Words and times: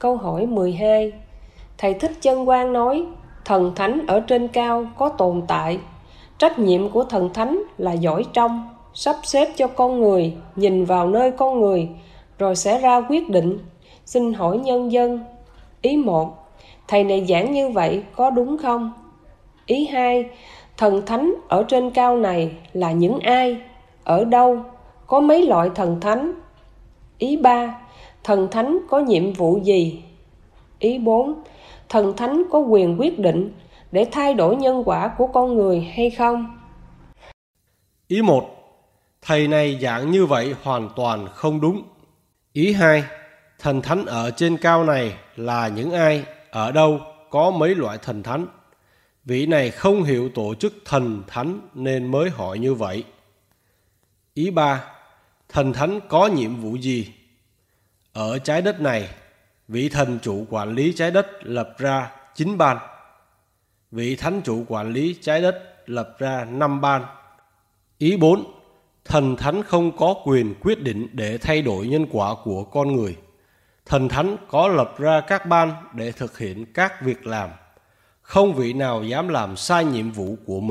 Câu 0.00 0.16
hỏi 0.16 0.46
12 0.46 1.12
Thầy 1.78 1.94
Thích 1.94 2.12
Chân 2.20 2.46
Quang 2.46 2.72
nói, 2.72 3.04
Thần 3.44 3.74
thánh 3.74 4.06
ở 4.06 4.20
trên 4.20 4.48
cao 4.48 4.86
có 4.98 5.08
tồn 5.08 5.42
tại 5.48 5.78
Trách 6.38 6.58
nhiệm 6.58 6.88
của 6.88 7.04
thần 7.04 7.32
thánh 7.32 7.62
là 7.78 7.92
giỏi 7.92 8.24
trong, 8.32 8.68
Sắp 8.94 9.16
xếp 9.22 9.48
cho 9.56 9.66
con 9.66 10.00
người, 10.00 10.34
Nhìn 10.56 10.84
vào 10.84 11.08
nơi 11.08 11.30
con 11.30 11.60
người, 11.60 11.88
Rồi 12.38 12.56
sẽ 12.56 12.80
ra 12.80 13.00
quyết 13.00 13.28
định 13.28 13.58
Xin 14.04 14.32
hỏi 14.32 14.58
nhân 14.58 14.92
dân, 14.92 15.20
Ý 15.82 15.96
1 15.96 16.36
Thầy 16.88 17.04
này 17.04 17.26
giảng 17.28 17.52
như 17.52 17.68
vậy 17.68 18.02
có 18.16 18.30
đúng 18.30 18.58
không? 18.58 18.92
Ý 19.66 19.86
2 19.86 20.30
Thần 20.76 21.06
thánh 21.06 21.34
ở 21.48 21.62
trên 21.68 21.90
cao 21.90 22.16
này 22.16 22.52
là 22.72 22.92
những 22.92 23.18
ai? 23.18 23.56
Ở 24.04 24.24
đâu? 24.24 24.58
Có 25.06 25.20
mấy 25.20 25.46
loại 25.46 25.70
thần 25.74 26.00
thánh? 26.00 26.32
Ý 27.18 27.36
3 27.36 27.80
Thần 28.24 28.48
thánh 28.50 28.78
có 28.88 29.00
nhiệm 29.00 29.32
vụ 29.32 29.60
gì? 29.64 30.02
Ý 30.78 30.98
4 30.98 31.42
Thần 31.88 32.16
thánh 32.16 32.42
có 32.50 32.58
quyền 32.58 33.00
quyết 33.00 33.18
định 33.18 33.52
để 33.92 34.06
thay 34.12 34.34
đổi 34.34 34.56
nhân 34.56 34.82
quả 34.86 35.14
của 35.18 35.26
con 35.26 35.54
người 35.54 35.80
hay 35.80 36.10
không? 36.10 36.56
Ý 38.08 38.22
1 38.22 38.50
Thầy 39.22 39.48
này 39.48 39.78
giảng 39.80 40.10
như 40.10 40.26
vậy 40.26 40.54
hoàn 40.62 40.88
toàn 40.96 41.26
không 41.32 41.60
đúng. 41.60 41.82
Ý 42.52 42.72
2 42.72 43.04
Thần 43.58 43.82
thánh 43.82 44.06
ở 44.06 44.30
trên 44.30 44.56
cao 44.56 44.84
này 44.84 45.14
là 45.36 45.68
những 45.68 45.92
ai, 45.92 46.24
ở 46.50 46.72
đâu, 46.72 47.00
có 47.30 47.50
mấy 47.50 47.74
loại 47.74 47.98
thần 48.02 48.22
thánh. 48.22 48.46
Vị 49.24 49.46
này 49.46 49.70
không 49.70 50.02
hiểu 50.02 50.30
tổ 50.34 50.54
chức 50.54 50.72
thần 50.84 51.22
thánh 51.26 51.60
nên 51.74 52.10
mới 52.10 52.30
hỏi 52.30 52.58
như 52.58 52.74
vậy. 52.74 53.04
Ý 54.34 54.50
ba, 54.50 54.84
thần 55.48 55.72
thánh 55.72 56.00
có 56.08 56.26
nhiệm 56.26 56.56
vụ 56.56 56.76
gì? 56.76 57.12
Ở 58.12 58.38
trái 58.38 58.62
đất 58.62 58.80
này, 58.80 59.08
vị 59.68 59.88
thần 59.88 60.18
chủ 60.22 60.46
quản 60.50 60.74
lý 60.74 60.92
trái 60.92 61.10
đất 61.10 61.26
lập 61.42 61.74
ra 61.78 62.10
chín 62.34 62.58
ban. 62.58 62.78
Vị 63.90 64.16
thánh 64.16 64.40
chủ 64.44 64.64
quản 64.68 64.92
lý 64.92 65.16
trái 65.20 65.40
đất 65.42 65.62
lập 65.86 66.16
ra 66.18 66.44
năm 66.44 66.80
ban. 66.80 67.04
Ý 67.98 68.16
bốn, 68.16 68.44
thần 69.04 69.36
thánh 69.36 69.62
không 69.62 69.96
có 69.96 70.14
quyền 70.24 70.54
quyết 70.60 70.82
định 70.82 71.08
để 71.12 71.38
thay 71.38 71.62
đổi 71.62 71.86
nhân 71.86 72.06
quả 72.10 72.34
của 72.44 72.64
con 72.64 72.96
người. 72.96 73.16
Thần 73.86 74.08
thánh 74.08 74.36
có 74.48 74.68
lập 74.68 74.94
ra 74.98 75.20
các 75.20 75.46
ban 75.46 75.72
để 75.94 76.12
thực 76.12 76.38
hiện 76.38 76.72
các 76.72 77.02
việc 77.02 77.26
làm. 77.26 77.50
Không 78.22 78.54
vị 78.54 78.72
nào 78.72 79.02
dám 79.02 79.28
làm 79.28 79.56
sai 79.56 79.84
nhiệm 79.84 80.10
vụ 80.10 80.36
của 80.46 80.60
mình. 80.60 80.68